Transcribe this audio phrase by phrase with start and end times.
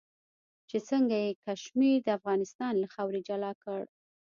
[0.69, 3.81] چې څنګه یې کشمیر د افغانستان له خاورې جلا کړ.